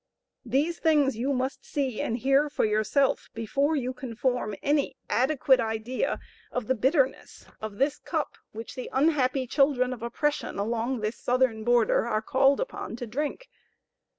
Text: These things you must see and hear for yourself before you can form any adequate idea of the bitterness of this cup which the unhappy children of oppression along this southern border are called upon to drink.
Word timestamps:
These 0.47 0.79
things 0.79 1.15
you 1.15 1.31
must 1.31 1.63
see 1.63 2.01
and 2.01 2.17
hear 2.17 2.49
for 2.49 2.65
yourself 2.65 3.29
before 3.35 3.75
you 3.75 3.93
can 3.93 4.15
form 4.15 4.55
any 4.63 4.97
adequate 5.11 5.59
idea 5.59 6.19
of 6.51 6.65
the 6.65 6.73
bitterness 6.73 7.45
of 7.61 7.77
this 7.77 7.99
cup 7.99 8.35
which 8.51 8.73
the 8.73 8.89
unhappy 8.93 9.45
children 9.45 9.93
of 9.93 10.01
oppression 10.01 10.57
along 10.57 11.01
this 11.01 11.17
southern 11.19 11.63
border 11.63 12.07
are 12.07 12.23
called 12.23 12.59
upon 12.59 12.95
to 12.95 13.05
drink. 13.05 13.47